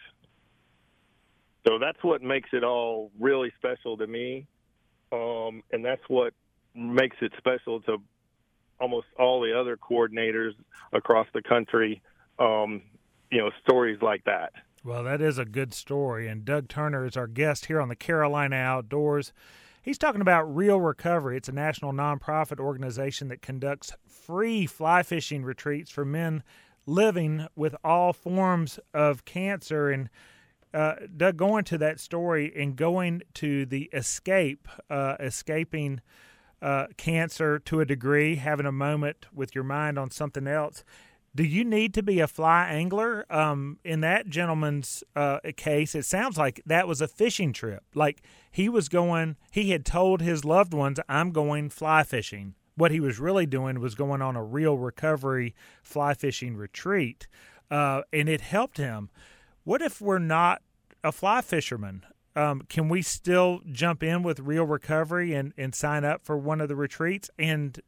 So 1.66 1.78
that's 1.78 2.02
what 2.02 2.22
makes 2.22 2.50
it 2.52 2.64
all 2.64 3.10
really 3.18 3.52
special 3.58 3.96
to 3.98 4.06
me, 4.06 4.46
um, 5.12 5.62
and 5.72 5.84
that's 5.84 6.02
what 6.08 6.32
makes 6.74 7.16
it 7.20 7.32
special 7.38 7.80
to 7.82 7.98
almost 8.80 9.06
all 9.18 9.40
the 9.40 9.58
other 9.58 9.76
coordinators 9.76 10.52
across 10.92 11.26
the 11.34 11.42
country. 11.42 12.00
Um, 12.38 12.82
you 13.30 13.38
know, 13.38 13.50
stories 13.62 14.00
like 14.00 14.24
that. 14.24 14.52
Well, 14.84 15.02
that 15.04 15.20
is 15.20 15.38
a 15.38 15.44
good 15.44 15.74
story. 15.74 16.28
And 16.28 16.44
Doug 16.44 16.68
Turner 16.68 17.04
is 17.04 17.16
our 17.16 17.26
guest 17.26 17.66
here 17.66 17.80
on 17.80 17.88
the 17.88 17.96
Carolina 17.96 18.56
Outdoors. 18.56 19.32
He's 19.88 19.96
talking 19.96 20.20
about 20.20 20.54
Reel 20.54 20.78
Recovery. 20.78 21.38
It's 21.38 21.48
a 21.48 21.52
national 21.52 21.94
nonprofit 21.94 22.60
organization 22.60 23.28
that 23.28 23.40
conducts 23.40 23.96
free 24.06 24.66
fly 24.66 25.02
fishing 25.02 25.44
retreats 25.44 25.90
for 25.90 26.04
men 26.04 26.42
living 26.84 27.46
with 27.56 27.74
all 27.82 28.12
forms 28.12 28.78
of 28.92 29.24
cancer. 29.24 29.88
And 29.88 30.10
uh, 30.74 30.96
Doug, 31.16 31.38
going 31.38 31.64
to 31.64 31.78
that 31.78 32.00
story 32.00 32.52
and 32.54 32.76
going 32.76 33.22
to 33.36 33.64
the 33.64 33.84
escape, 33.94 34.68
uh, 34.90 35.16
escaping 35.20 36.02
uh, 36.60 36.88
cancer 36.98 37.58
to 37.60 37.80
a 37.80 37.86
degree, 37.86 38.34
having 38.34 38.66
a 38.66 38.72
moment 38.72 39.24
with 39.32 39.54
your 39.54 39.64
mind 39.64 39.98
on 39.98 40.10
something 40.10 40.46
else. 40.46 40.84
Do 41.38 41.44
you 41.44 41.64
need 41.64 41.94
to 41.94 42.02
be 42.02 42.18
a 42.18 42.26
fly 42.26 42.66
angler? 42.66 43.24
Um, 43.30 43.78
in 43.84 44.00
that 44.00 44.28
gentleman's 44.28 45.04
uh, 45.14 45.38
case, 45.56 45.94
it 45.94 46.04
sounds 46.04 46.36
like 46.36 46.60
that 46.66 46.88
was 46.88 47.00
a 47.00 47.06
fishing 47.06 47.52
trip. 47.52 47.84
Like 47.94 48.22
he 48.50 48.68
was 48.68 48.88
going, 48.88 49.36
he 49.52 49.70
had 49.70 49.86
told 49.86 50.20
his 50.20 50.44
loved 50.44 50.74
ones, 50.74 50.98
I'm 51.08 51.30
going 51.30 51.70
fly 51.70 52.02
fishing. 52.02 52.56
What 52.74 52.90
he 52.90 52.98
was 52.98 53.20
really 53.20 53.46
doing 53.46 53.78
was 53.78 53.94
going 53.94 54.20
on 54.20 54.34
a 54.34 54.42
reel 54.42 54.76
recovery 54.78 55.54
fly 55.80 56.12
fishing 56.12 56.56
retreat, 56.56 57.28
uh, 57.70 58.02
and 58.12 58.28
it 58.28 58.40
helped 58.40 58.78
him. 58.78 59.08
What 59.62 59.80
if 59.80 60.00
we're 60.00 60.18
not 60.18 60.60
a 61.04 61.12
fly 61.12 61.40
fisherman? 61.40 62.04
Um, 62.34 62.62
can 62.68 62.88
we 62.88 63.00
still 63.00 63.60
jump 63.70 64.02
in 64.02 64.24
with 64.24 64.40
reel 64.40 64.64
recovery 64.64 65.34
and, 65.34 65.52
and 65.56 65.72
sign 65.72 66.04
up 66.04 66.24
for 66.24 66.36
one 66.36 66.60
of 66.60 66.68
the 66.68 66.74
retreats? 66.74 67.30
And 67.38 67.80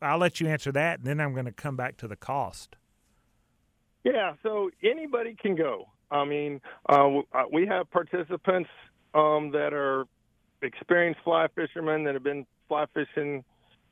I'll 0.00 0.16
let 0.16 0.40
you 0.40 0.48
answer 0.48 0.72
that, 0.72 1.00
and 1.00 1.06
then 1.06 1.20
I'm 1.20 1.34
going 1.34 1.44
to 1.44 1.52
come 1.52 1.76
back 1.76 1.98
to 1.98 2.08
the 2.08 2.16
cost. 2.16 2.76
Yeah, 4.04 4.34
so 4.42 4.70
anybody 4.82 5.34
can 5.34 5.56
go. 5.56 5.86
I 6.10 6.24
mean, 6.24 6.60
uh, 6.88 7.18
uh, 7.32 7.44
we 7.50 7.66
have 7.66 7.90
participants 7.90 8.68
um, 9.14 9.50
that 9.52 9.72
are 9.72 10.04
experienced 10.62 11.20
fly 11.24 11.48
fishermen 11.54 12.04
that 12.04 12.14
have 12.14 12.22
been 12.22 12.46
fly 12.68 12.84
fishing 12.92 13.44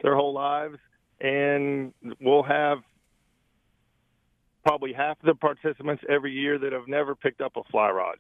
their 0.02 0.14
whole 0.14 0.34
lives, 0.34 0.76
and 1.20 1.92
we'll 2.20 2.42
have 2.42 2.78
probably 4.64 4.92
half 4.92 5.16
the 5.24 5.34
participants 5.34 6.02
every 6.08 6.32
year 6.32 6.58
that 6.58 6.72
have 6.72 6.86
never 6.86 7.14
picked 7.14 7.40
up 7.40 7.56
a 7.56 7.64
fly 7.70 7.90
rod 7.90 8.16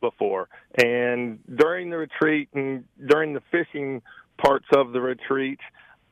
before. 0.00 0.48
And 0.82 1.38
during 1.56 1.90
the 1.90 1.98
retreat 1.98 2.48
and 2.52 2.84
during 3.08 3.32
the 3.32 3.42
fishing 3.50 4.02
parts 4.38 4.66
of 4.74 4.92
the 4.92 5.00
retreat, 5.00 5.58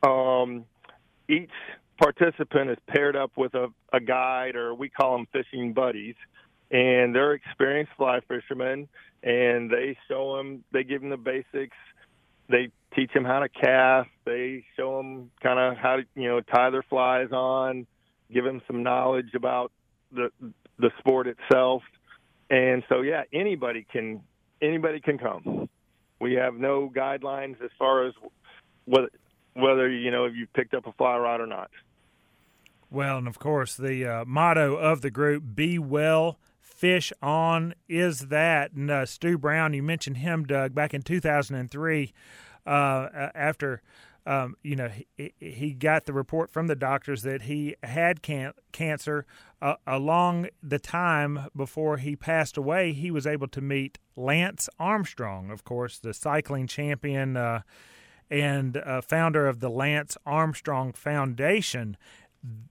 um, 0.03 0.65
each 1.29 1.51
participant 1.97 2.69
is 2.69 2.77
paired 2.87 3.15
up 3.15 3.31
with 3.37 3.53
a, 3.53 3.67
a 3.93 3.99
guide, 3.99 4.55
or 4.55 4.73
we 4.73 4.89
call 4.89 5.17
them 5.17 5.27
fishing 5.31 5.73
buddies, 5.73 6.15
and 6.71 7.15
they're 7.15 7.33
experienced 7.33 7.91
fly 7.97 8.19
fishermen, 8.27 8.87
and 9.23 9.69
they 9.69 9.97
show 10.07 10.37
them, 10.37 10.63
they 10.71 10.83
give 10.83 11.01
them 11.01 11.09
the 11.09 11.17
basics. 11.17 11.77
They 12.49 12.69
teach 12.95 13.11
them 13.13 13.25
how 13.25 13.39
to 13.39 13.49
cast. 13.49 14.09
They 14.25 14.63
show 14.77 14.97
them 14.97 15.31
kind 15.41 15.59
of 15.59 15.77
how 15.77 15.97
to, 15.97 16.03
you 16.15 16.29
know, 16.29 16.41
tie 16.41 16.69
their 16.69 16.83
flies 16.83 17.31
on, 17.31 17.85
give 18.33 18.45
them 18.45 18.61
some 18.67 18.83
knowledge 18.83 19.33
about 19.35 19.71
the 20.11 20.29
the 20.79 20.91
sport 20.99 21.27
itself. 21.27 21.81
And 22.49 22.83
so, 22.87 23.01
yeah, 23.01 23.23
anybody 23.33 23.85
can 23.91 24.21
anybody 24.61 25.01
can 25.01 25.17
come. 25.17 25.69
We 26.19 26.33
have 26.33 26.55
no 26.55 26.91
guidelines 26.95 27.61
as 27.61 27.69
far 27.77 28.07
as 28.07 28.13
whether 28.85 29.09
whether 29.53 29.89
you 29.89 30.11
know 30.11 30.25
if 30.25 30.35
you 30.35 30.47
picked 30.53 30.73
up 30.73 30.87
a 30.87 30.93
fly 30.93 31.17
rod 31.17 31.41
or 31.41 31.47
not. 31.47 31.69
Well, 32.89 33.17
and 33.17 33.27
of 33.27 33.37
course, 33.37 33.75
the 33.75 34.05
uh, 34.05 34.25
motto 34.25 34.75
of 34.75 35.01
the 35.01 35.11
group, 35.11 35.43
Be 35.55 35.77
Well, 35.77 36.39
Fish 36.61 37.11
On, 37.21 37.73
is 37.89 38.27
that. 38.27 38.71
And 38.71 38.89
uh, 38.89 39.05
Stu 39.05 39.37
Brown, 39.37 39.73
you 39.73 39.83
mentioned 39.83 40.17
him, 40.17 40.45
Doug, 40.45 40.73
back 40.73 40.93
in 40.93 41.01
2003, 41.01 42.13
uh, 42.65 42.69
after. 43.35 43.81
Um, 44.25 44.57
you 44.61 44.75
know, 44.75 44.89
he, 45.15 45.31
he, 45.39 45.71
got 45.71 46.03
the 46.03 46.11
report 46.11 46.51
from 46.51 46.67
the 46.67 46.75
doctors 46.75 47.21
that 47.21 47.43
he 47.43 47.77
had 47.81 48.21
can- 48.21 48.51
cancer. 48.73 49.25
Uh, 49.61 49.75
along 49.87 50.49
the 50.61 50.79
time 50.79 51.47
before 51.55 51.95
he 51.95 52.17
passed 52.17 52.57
away, 52.57 52.91
he 52.91 53.09
was 53.09 53.25
able 53.25 53.47
to 53.47 53.61
meet 53.61 53.99
Lance 54.17 54.67
Armstrong, 54.77 55.49
of 55.49 55.63
course, 55.63 55.97
the 55.97 56.13
cycling 56.13 56.67
champion 56.67 57.37
uh, 57.37 57.61
and 58.29 58.75
uh, 58.75 58.99
founder 58.99 59.47
of 59.47 59.61
the 59.61 59.69
Lance 59.69 60.17
Armstrong 60.25 60.91
Foundation 60.91 61.95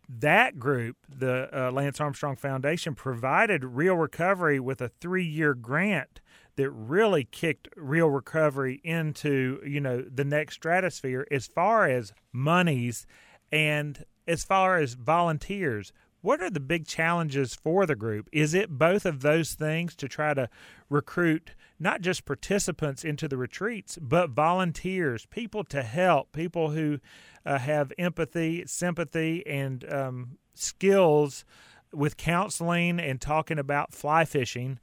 that 0.09 0.59
group, 0.59 0.97
the 1.09 1.49
uh, 1.53 1.71
Lance 1.71 2.01
Armstrong 2.01 2.37
Foundation, 2.37 2.95
provided 2.95 3.65
Reel 3.65 3.97
Recovery 3.97 4.61
with 4.61 4.81
a 4.81 4.89
three-year 4.89 5.55
grant 5.55 6.21
that 6.57 6.71
really 6.71 7.25
kicked 7.25 7.69
Reel 7.77 8.09
Recovery 8.09 8.81
into 8.83 9.61
you 9.65 9.81
know 9.81 10.03
the 10.03 10.25
next 10.25 10.55
stratosphere 10.55 11.27
as 11.31 11.47
far 11.47 11.87
as 11.87 12.13
monies 12.33 13.07
and 13.53 14.05
as 14.27 14.45
far 14.45 14.79
as 14.79 14.95
volunteers. 14.95 15.93
What 16.23 16.41
are 16.41 16.51
the 16.51 16.61
big 16.61 16.87
challenges 16.87 17.55
for 17.55 17.87
the 17.87 17.95
group? 17.95 18.29
Is 18.33 18.53
it 18.55 18.79
both 18.79 19.07
of 19.07 19.21
those 19.21 19.53
things 19.53 19.95
to 19.97 20.09
try 20.09 20.35
to 20.35 20.49
recruit 20.89 21.55
not 21.79 22.01
just 22.01 22.25
participants 22.25 23.05
into 23.05 23.29
the 23.29 23.37
retreats, 23.37 23.99
but 24.01 24.31
volunteers, 24.31 25.27
people 25.27 25.65
to 25.65 25.83
help, 25.83 26.33
people 26.33 26.71
who 26.71 26.99
uh, 27.45 27.59
have 27.59 27.93
empathy, 27.99 28.65
sympathy, 28.67 29.47
and 29.47 29.91
um, 29.93 30.39
skills 30.55 31.45
with 31.93 32.17
counseling 32.17 32.99
and 32.99 33.21
talking 33.21 33.59
about 33.59 33.93
fly 33.93 34.25
fishing, 34.25 34.79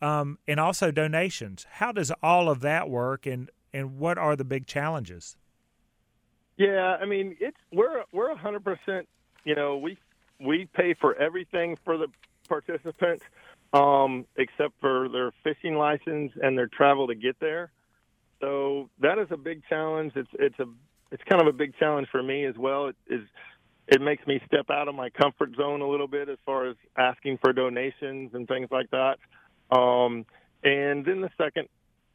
um, 0.00 0.38
and 0.46 0.60
also 0.60 0.90
donations. 0.90 1.66
How 1.72 1.92
does 1.92 2.12
all 2.22 2.48
of 2.48 2.60
that 2.60 2.88
work, 2.88 3.26
and 3.26 3.50
and 3.72 3.98
what 3.98 4.18
are 4.18 4.36
the 4.36 4.44
big 4.44 4.66
challenges? 4.66 5.36
Yeah, 6.56 6.96
I 7.00 7.04
mean, 7.04 7.36
it's 7.40 7.58
we're 7.72 8.04
we're 8.12 8.34
hundred 8.36 8.64
percent. 8.64 9.08
You 9.44 9.54
know, 9.54 9.76
we 9.76 9.98
we 10.40 10.68
pay 10.74 10.94
for 10.94 11.14
everything 11.16 11.76
for 11.84 11.96
the 11.98 12.08
participants, 12.48 13.24
um, 13.72 14.26
except 14.36 14.74
for 14.80 15.08
their 15.08 15.32
fishing 15.42 15.76
license 15.76 16.32
and 16.42 16.56
their 16.56 16.68
travel 16.68 17.06
to 17.08 17.14
get 17.14 17.36
there. 17.40 17.70
So 18.40 18.90
that 19.00 19.18
is 19.18 19.28
a 19.30 19.36
big 19.36 19.62
challenge. 19.68 20.12
It's 20.14 20.28
it's 20.34 20.58
a 20.58 20.66
it's 21.10 21.22
kind 21.28 21.40
of 21.40 21.48
a 21.48 21.52
big 21.52 21.76
challenge 21.78 22.08
for 22.10 22.22
me 22.22 22.44
as 22.44 22.56
well. 22.56 22.88
It 22.88 22.96
is 23.08 23.22
it 23.88 24.00
makes 24.00 24.26
me 24.26 24.40
step 24.46 24.70
out 24.70 24.88
of 24.88 24.94
my 24.94 25.10
comfort 25.10 25.50
zone 25.56 25.80
a 25.80 25.88
little 25.88 26.08
bit 26.08 26.28
as 26.28 26.38
far 26.44 26.68
as 26.68 26.76
asking 26.98 27.38
for 27.38 27.52
donations 27.52 28.32
and 28.34 28.48
things 28.48 28.68
like 28.70 28.90
that. 28.90 29.18
Um, 29.70 30.26
and 30.64 31.04
then 31.04 31.20
the 31.20 31.30
second 31.38 31.68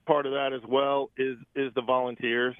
part 0.06 0.26
of 0.26 0.34
that 0.34 0.52
as 0.54 0.62
well 0.68 1.10
is 1.18 1.38
is 1.56 1.74
the 1.74 1.82
volunteers, 1.82 2.56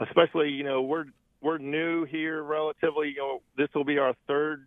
especially 0.00 0.50
you 0.50 0.64
know 0.64 0.82
we're 0.82 1.06
we're 1.40 1.58
new 1.58 2.04
here 2.04 2.42
relatively. 2.42 3.08
You 3.08 3.18
know 3.18 3.42
this 3.56 3.68
will 3.74 3.84
be 3.84 3.98
our 3.98 4.14
third 4.26 4.66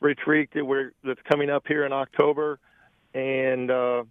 retreat 0.00 0.50
that 0.54 0.64
we're 0.64 0.92
that's 1.04 1.20
coming 1.30 1.50
up 1.50 1.64
here 1.66 1.86
in 1.86 1.92
October, 1.92 2.58
and 3.16 3.70
uh, 3.70 4.04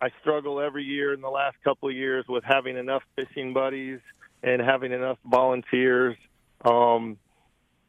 I 0.00 0.08
struggle 0.22 0.58
every 0.58 0.84
year 0.84 1.12
in 1.12 1.20
the 1.20 1.28
last 1.28 1.56
couple 1.62 1.90
of 1.90 1.94
years 1.94 2.24
with 2.26 2.42
having 2.44 2.78
enough 2.78 3.02
fishing 3.14 3.52
buddies 3.52 4.00
and 4.42 4.62
having 4.62 4.90
enough 4.90 5.18
volunteers 5.24 6.16
um, 6.64 7.18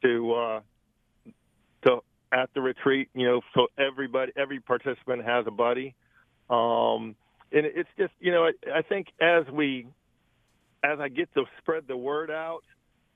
to 0.04 0.34
uh, 0.34 0.60
to 1.86 2.00
at 2.34 2.50
the 2.54 2.60
retreat. 2.62 3.08
You 3.16 3.26
know, 3.26 3.42
so 3.54 3.68
everybody, 3.78 4.34
every 4.36 4.60
participant 4.60 5.24
has 5.24 5.48
a 5.48 5.52
buddy, 5.52 5.96
um, 6.50 7.16
and 7.54 7.66
it's 7.66 7.90
just 7.98 8.12
you 8.20 8.34
know, 8.34 8.44
I, 8.44 8.80
I 8.80 8.82
think 8.82 9.08
as 9.22 9.46
we 9.50 9.88
as 10.84 11.00
I 11.00 11.08
get 11.08 11.34
to 11.36 11.46
spread 11.60 11.88
the 11.88 11.96
word 11.96 12.30
out, 12.30 12.64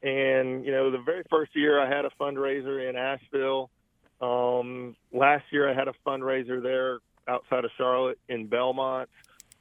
and 0.02 0.64
you 0.64 0.72
know, 0.72 0.92
the 0.92 1.04
very 1.06 1.24
first 1.30 1.54
year 1.58 1.78
I 1.78 1.94
had 1.94 2.06
a 2.06 2.12
fundraiser 2.18 2.90
in 2.90 2.96
Asheville. 2.96 3.70
Um, 4.22 4.96
last 5.12 5.44
year 5.52 5.70
I 5.70 5.76
had 5.76 5.90
a 5.90 5.94
fundraiser 6.06 6.64
there 6.64 7.00
outside 7.28 7.66
of 7.66 7.72
Charlotte 7.78 8.20
in 8.30 8.48
Belmont. 8.48 9.10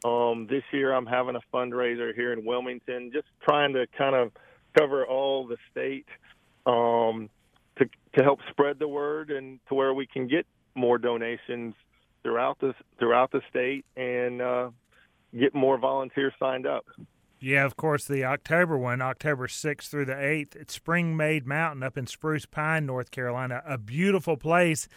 Um, 0.05 0.47
this 0.49 0.63
year, 0.73 0.93
I'm 0.93 1.07
having 1.07 1.37
a 1.37 1.41
fundraiser 1.55 2.15
here 2.15 2.33
in 2.33 2.45
Wilmington, 2.45 3.11
just 3.13 3.27
trying 3.43 3.73
to 3.75 3.87
kind 3.97 4.15
of 4.15 4.33
cover 4.77 5.07
all 5.07 5.47
the 5.47 5.57
state. 5.71 6.07
Um, 6.67 7.31
to 7.79 7.87
to 8.15 8.23
help 8.23 8.41
spread 8.51 8.79
the 8.79 8.89
word 8.89 9.31
and 9.31 9.61
to 9.69 9.75
where 9.75 9.95
we 9.95 10.07
can 10.07 10.27
get 10.27 10.47
more 10.75 10.99
donations 10.99 11.75
throughout 12.23 12.59
the 12.61 12.75
throughout 12.99 13.31
the 13.31 13.41
state 13.51 13.85
and 13.97 14.43
uh, 14.43 14.71
get 15.39 15.55
more 15.55 15.79
volunteers 15.79 16.33
signed 16.39 16.67
up. 16.67 16.85
Yeah, 17.39 17.67
of 17.67 17.77
course, 17.77 18.07
the 18.07 18.25
October 18.25 18.79
one, 18.79 19.03
October 19.03 19.47
6th 19.47 19.89
through 19.89 20.07
the 20.07 20.15
8th, 20.15 20.59
at 20.59 20.69
Springmaid 20.69 21.45
Mountain 21.45 21.83
up 21.83 21.99
in 21.99 22.07
Spruce 22.07 22.47
Pine, 22.47 22.87
North 22.87 23.11
Carolina. 23.11 23.63
A 23.67 23.77
beautiful 23.77 24.39
place 24.39 24.89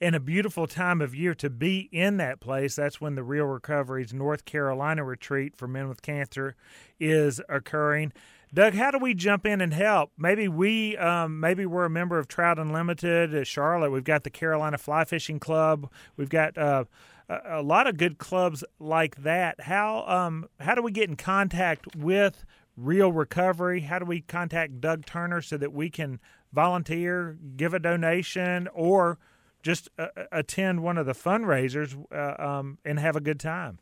and 0.00 0.14
a 0.14 0.20
beautiful 0.20 0.66
time 0.66 1.00
of 1.00 1.14
year 1.14 1.34
to 1.34 1.50
be 1.50 1.88
in 1.92 2.16
that 2.18 2.40
place. 2.40 2.76
That's 2.76 3.00
when 3.00 3.14
the 3.14 3.22
Reel 3.22 3.46
Recovery's 3.46 4.12
North 4.12 4.44
Carolina 4.44 5.04
retreat 5.04 5.56
for 5.56 5.66
men 5.66 5.88
with 5.88 6.02
cancer 6.02 6.54
is 7.00 7.40
occurring. 7.48 8.12
Doug, 8.54 8.74
how 8.74 8.90
do 8.90 8.98
we 8.98 9.12
jump 9.12 9.44
in 9.44 9.60
and 9.60 9.74
help? 9.74 10.12
Maybe 10.16 10.48
we, 10.48 10.96
um, 10.96 11.38
maybe 11.38 11.66
we're 11.66 11.84
a 11.84 11.90
member 11.90 12.18
of 12.18 12.28
Trout 12.28 12.58
Unlimited 12.58 13.46
Charlotte. 13.46 13.90
We've 13.90 14.04
got 14.04 14.24
the 14.24 14.30
Carolina 14.30 14.78
Fly 14.78 15.04
Fishing 15.04 15.38
Club. 15.38 15.90
We've 16.16 16.30
got 16.30 16.56
uh, 16.56 16.84
a, 17.28 17.62
lot 17.62 17.86
of 17.86 17.98
good 17.98 18.16
clubs 18.16 18.64
like 18.78 19.16
that. 19.22 19.60
How 19.62 20.06
um, 20.06 20.48
how 20.60 20.74
do 20.74 20.82
we 20.82 20.92
get 20.92 21.10
in 21.10 21.16
contact 21.16 21.94
with 21.94 22.46
Reel 22.76 23.12
Recovery? 23.12 23.80
How 23.80 23.98
do 23.98 24.06
we 24.06 24.22
contact 24.22 24.80
Doug 24.80 25.04
Turner 25.04 25.42
so 25.42 25.58
that 25.58 25.74
we 25.74 25.90
can 25.90 26.18
volunteer, 26.52 27.36
give 27.56 27.74
a 27.74 27.78
donation, 27.78 28.66
or 28.72 29.18
just 29.62 29.88
uh, 29.98 30.08
attend 30.30 30.82
one 30.82 30.98
of 30.98 31.06
the 31.06 31.12
fundraisers 31.12 31.96
uh, 32.12 32.34
um, 32.42 32.78
and 32.84 32.98
have 32.98 33.16
a 33.16 33.20
good 33.20 33.40
time? 33.40 33.78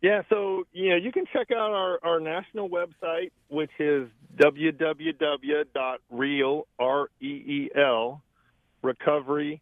Yeah, 0.00 0.22
so 0.28 0.64
you 0.72 0.90
know 0.90 0.96
you 0.96 1.12
can 1.12 1.26
check 1.32 1.52
out 1.52 1.70
our, 1.70 2.00
our 2.02 2.18
national 2.18 2.68
website, 2.68 3.30
which 3.48 3.70
is 3.78 4.08
www.reel 4.36 5.66
r 6.78 7.08
e 7.20 7.26
e 7.26 7.70
l 7.76 8.22
recovery.org. 8.82 9.60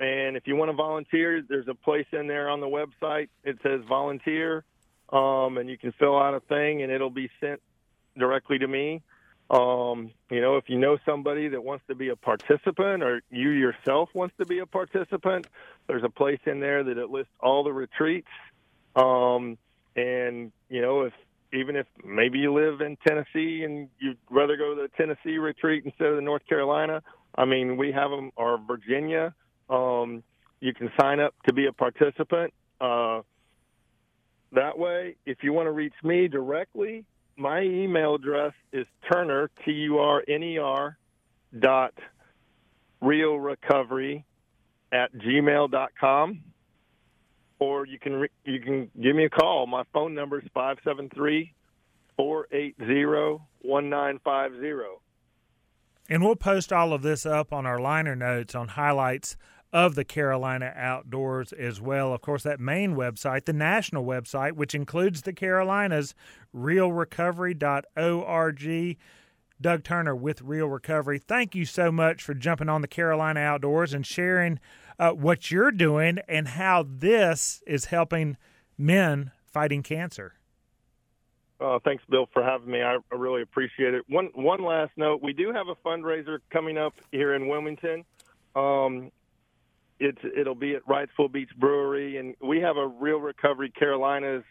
And 0.00 0.36
if 0.36 0.46
you 0.46 0.56
want 0.56 0.70
to 0.70 0.76
volunteer, 0.76 1.42
there's 1.46 1.68
a 1.68 1.74
place 1.74 2.06
in 2.12 2.26
there 2.26 2.48
on 2.48 2.60
the 2.60 2.66
website. 2.66 3.28
It 3.44 3.58
says 3.62 3.82
volunteer, 3.88 4.64
um, 5.10 5.58
and 5.58 5.68
you 5.70 5.78
can 5.78 5.92
fill 5.92 6.18
out 6.18 6.34
a 6.34 6.40
thing, 6.40 6.82
and 6.82 6.90
it'll 6.90 7.10
be 7.10 7.30
sent 7.38 7.60
directly 8.18 8.58
to 8.58 8.66
me. 8.66 9.02
Um, 9.50 10.12
you 10.30 10.40
know, 10.40 10.56
if 10.56 10.68
you 10.68 10.78
know 10.78 10.96
somebody 11.04 11.48
that 11.48 11.64
wants 11.64 11.84
to 11.88 11.96
be 11.96 12.08
a 12.08 12.16
participant, 12.16 13.02
or 13.02 13.20
you 13.30 13.50
yourself 13.50 14.08
wants 14.14 14.34
to 14.38 14.46
be 14.46 14.60
a 14.60 14.66
participant, 14.66 15.46
there's 15.88 16.04
a 16.04 16.08
place 16.08 16.38
in 16.46 16.60
there 16.60 16.84
that 16.84 16.96
it 16.96 17.10
lists 17.10 17.32
all 17.40 17.64
the 17.64 17.72
retreats. 17.72 18.28
Um, 18.94 19.58
and 19.96 20.52
you 20.68 20.80
know, 20.80 21.02
if 21.02 21.12
even 21.52 21.74
if 21.74 21.86
maybe 22.04 22.38
you 22.38 22.54
live 22.54 22.80
in 22.80 22.96
Tennessee 23.06 23.64
and 23.64 23.88
you'd 23.98 24.18
rather 24.30 24.56
go 24.56 24.76
to 24.76 24.82
the 24.82 24.88
Tennessee 24.96 25.38
retreat 25.38 25.84
instead 25.84 26.06
of 26.06 26.16
the 26.16 26.22
North 26.22 26.46
Carolina, 26.46 27.02
I 27.34 27.44
mean, 27.44 27.76
we 27.76 27.90
have 27.90 28.10
them, 28.10 28.30
or 28.36 28.58
Virginia. 28.58 29.34
Um, 29.68 30.22
you 30.60 30.74
can 30.74 30.92
sign 31.00 31.18
up 31.18 31.34
to 31.48 31.52
be 31.52 31.66
a 31.66 31.72
participant. 31.72 32.52
Uh, 32.80 33.22
that 34.52 34.78
way, 34.78 35.16
if 35.26 35.38
you 35.42 35.52
want 35.52 35.66
to 35.66 35.72
reach 35.72 35.94
me 36.04 36.28
directly, 36.28 37.04
my 37.36 37.62
email 37.62 38.14
address 38.14 38.52
is 38.72 38.86
Turner 39.10 39.50
T 39.64 39.72
U 39.72 39.98
R 39.98 40.22
N 40.28 40.42
E 40.42 40.58
R 40.58 40.98
dot 41.58 41.94
reel 43.00 43.36
recovery 43.36 44.24
at 44.92 45.12
gmail 45.14 45.70
dot 45.70 45.90
com, 45.98 46.42
or 47.58 47.86
you 47.86 47.98
can 47.98 48.14
re- 48.14 48.28
you 48.44 48.60
can 48.60 48.90
give 49.00 49.16
me 49.16 49.24
a 49.24 49.30
call. 49.30 49.66
My 49.66 49.84
phone 49.92 50.14
number 50.14 50.38
is 50.38 50.46
five 50.52 50.78
seven 50.84 51.08
three 51.14 51.54
four 52.16 52.46
eight 52.52 52.76
zero 52.86 53.46
one 53.62 53.88
nine 53.88 54.20
five 54.22 54.52
zero. 54.60 55.00
And 56.08 56.24
we'll 56.24 56.36
post 56.36 56.72
all 56.72 56.92
of 56.92 57.02
this 57.02 57.24
up 57.24 57.52
on 57.52 57.66
our 57.66 57.78
liner 57.78 58.16
notes 58.16 58.54
on 58.54 58.68
highlights 58.68 59.36
of 59.72 59.94
the 59.94 60.04
Carolina 60.04 60.72
Outdoors 60.74 61.52
as 61.52 61.80
well. 61.80 62.12
Of 62.12 62.20
course, 62.20 62.42
that 62.42 62.58
main 62.58 62.96
website, 62.96 63.44
the 63.44 63.52
national 63.52 64.04
website, 64.04 64.52
which 64.52 64.74
includes 64.74 65.22
the 65.22 65.32
Carolinas, 65.32 66.14
reelrecovery.org. 66.54 68.96
Doug 69.60 69.84
Turner 69.84 70.16
with 70.16 70.40
Reel 70.40 70.68
Recovery. 70.68 71.18
Thank 71.18 71.54
you 71.54 71.66
so 71.66 71.92
much 71.92 72.22
for 72.22 72.32
jumping 72.32 72.70
on 72.70 72.80
the 72.80 72.88
Carolina 72.88 73.40
Outdoors 73.40 73.92
and 73.92 74.06
sharing 74.06 74.58
uh, 74.98 75.10
what 75.10 75.50
you're 75.50 75.70
doing 75.70 76.18
and 76.28 76.48
how 76.48 76.86
this 76.88 77.62
is 77.66 77.86
helping 77.86 78.38
men 78.78 79.32
fighting 79.44 79.82
cancer. 79.82 80.34
Uh, 81.60 81.78
thanks, 81.84 82.02
Bill, 82.08 82.26
for 82.32 82.42
having 82.42 82.70
me. 82.70 82.80
I, 82.80 82.96
I 83.12 83.14
really 83.14 83.42
appreciate 83.42 83.92
it. 83.92 84.04
One 84.08 84.30
one 84.34 84.64
last 84.64 84.92
note: 84.96 85.20
we 85.22 85.34
do 85.34 85.52
have 85.52 85.66
a 85.68 85.74
fundraiser 85.86 86.38
coming 86.50 86.78
up 86.78 86.94
here 87.12 87.34
in 87.34 87.48
Wilmington. 87.48 88.04
Um, 88.56 89.12
it's 89.98 90.20
it'll 90.34 90.54
be 90.54 90.74
at 90.74 90.86
Wrightsville 90.86 91.30
Beach 91.30 91.50
Brewery, 91.58 92.16
and 92.16 92.34
we 92.40 92.60
have 92.60 92.78
a 92.78 92.86
Reel 92.86 93.18
Recovery 93.18 93.70
Carolinas 93.70 94.42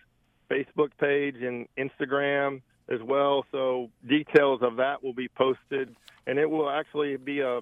Facebook 0.50 0.90
page 1.00 1.36
and 1.42 1.68
Instagram 1.78 2.62
as 2.90 3.02
well. 3.02 3.46
So 3.52 3.90
details 4.08 4.62
of 4.62 4.78
that 4.78 5.04
will 5.04 5.14
be 5.14 5.28
posted, 5.28 5.96
and 6.28 6.40
it 6.40 6.50
will 6.50 6.70
actually 6.70 7.18
be 7.18 7.42
a. 7.42 7.60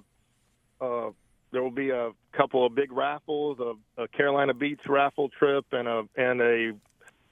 Uh, 0.80 1.10
there 1.50 1.62
will 1.62 1.70
be 1.70 1.90
a 1.90 2.10
couple 2.36 2.66
of 2.66 2.74
big 2.74 2.92
raffles, 2.92 3.58
a, 3.58 4.02
a 4.02 4.08
Carolina 4.08 4.52
Beach 4.52 4.80
raffle 4.86 5.30
trip, 5.30 5.64
and 5.72 5.88
a 5.88 6.02
and 6.16 6.40
a, 6.40 6.72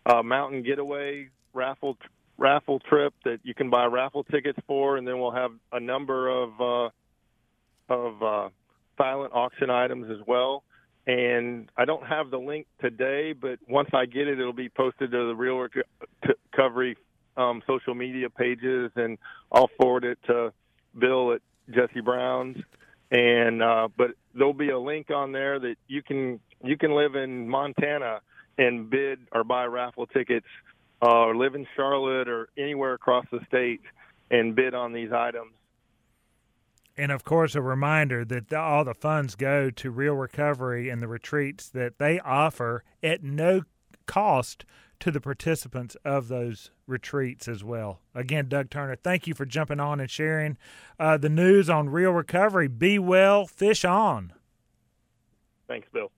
a 0.06 0.22
mountain 0.22 0.62
getaway 0.62 1.28
raffle 1.52 1.96
raffle 2.38 2.80
trip 2.80 3.14
that 3.24 3.40
you 3.42 3.54
can 3.54 3.70
buy 3.70 3.86
raffle 3.86 4.24
tickets 4.24 4.58
for, 4.66 4.96
and 4.96 5.06
then 5.06 5.18
we'll 5.18 5.32
have 5.32 5.52
a 5.72 5.80
number 5.80 6.28
of 6.28 6.60
uh, 6.60 6.88
of 7.88 8.22
uh, 8.22 8.48
silent 8.98 9.32
auction 9.34 9.70
items 9.70 10.10
as 10.10 10.26
well. 10.26 10.62
And 11.06 11.70
I 11.76 11.84
don't 11.84 12.04
have 12.04 12.30
the 12.30 12.38
link 12.38 12.66
today, 12.80 13.32
but 13.32 13.58
once 13.68 13.90
I 13.92 14.06
get 14.06 14.26
it, 14.26 14.40
it'll 14.40 14.52
be 14.52 14.68
posted 14.68 15.12
to 15.12 15.28
the 15.28 15.34
Reel 15.34 15.68
Recovery 16.52 16.96
um, 17.36 17.62
social 17.66 17.94
media 17.94 18.28
pages, 18.28 18.90
and 18.96 19.18
I'll 19.52 19.70
forward 19.80 20.04
it 20.04 20.18
to 20.26 20.52
Bill 20.98 21.32
at 21.34 21.42
Jesse 21.70 22.00
Brown's. 22.00 22.56
And 23.10 23.62
uh, 23.62 23.88
but 23.96 24.12
there'll 24.34 24.52
be 24.52 24.70
a 24.70 24.78
link 24.78 25.10
on 25.10 25.30
there 25.30 25.60
that 25.60 25.76
you 25.86 26.02
can 26.02 26.40
you 26.64 26.76
can 26.76 26.96
live 26.96 27.14
in 27.14 27.48
Montana 27.48 28.20
and 28.58 28.90
bid 28.90 29.20
or 29.32 29.44
buy 29.44 29.66
raffle 29.66 30.06
tickets, 30.06 30.46
uh, 31.02 31.26
or 31.26 31.36
live 31.36 31.54
in 31.54 31.66
Charlotte 31.76 32.28
or 32.28 32.48
anywhere 32.58 32.94
across 32.94 33.26
the 33.30 33.38
state 33.46 33.80
and 34.30 34.56
bid 34.56 34.74
on 34.74 34.92
these 34.92 35.12
items. 35.12 35.52
And 36.96 37.12
of 37.12 37.24
course, 37.24 37.54
a 37.54 37.60
reminder 37.60 38.24
that 38.24 38.48
the, 38.48 38.58
all 38.58 38.84
the 38.84 38.94
funds 38.94 39.34
go 39.34 39.70
to 39.70 39.90
Reel 39.90 40.14
Recovery 40.14 40.88
and 40.88 41.02
the 41.02 41.08
retreats 41.08 41.68
that 41.68 41.98
they 41.98 42.18
offer 42.20 42.84
at 43.02 43.22
no 43.22 43.62
cost 44.06 44.64
to 45.00 45.10
the 45.10 45.20
participants 45.20 45.96
of 46.04 46.28
those 46.28 46.70
retreats 46.86 47.48
as 47.48 47.62
well. 47.62 48.00
Again, 48.14 48.48
Doug 48.48 48.70
Turner, 48.70 48.96
thank 48.96 49.26
you 49.26 49.34
for 49.34 49.44
jumping 49.44 49.80
on 49.80 50.00
and 50.00 50.10
sharing 50.10 50.56
uh, 50.98 51.18
the 51.18 51.28
news 51.28 51.68
on 51.68 51.90
Reel 51.90 52.12
Recovery. 52.12 52.68
Be 52.68 52.98
well, 52.98 53.46
fish 53.46 53.84
on. 53.84 54.32
Thanks, 55.68 55.88
Bill. 55.92 56.10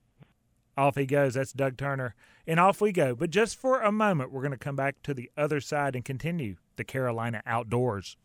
Off 0.77 0.95
he 0.95 1.05
goes. 1.05 1.33
That's 1.33 1.51
Doug 1.51 1.75
Turner. 1.75 2.15
And 2.47 2.57
off 2.57 2.79
we 2.79 2.93
go. 2.93 3.15
But 3.15 3.31
just 3.31 3.57
for 3.57 3.81
a 3.81 3.91
moment, 3.91 4.31
we're 4.31 4.41
going 4.41 4.51
to 4.51 4.57
come 4.57 4.77
back 4.77 5.03
to 5.03 5.13
the 5.13 5.29
other 5.35 5.59
side 5.59 5.95
and 5.95 6.05
continue 6.05 6.55
the 6.77 6.85
Carolina 6.85 7.41
outdoors. 7.45 8.15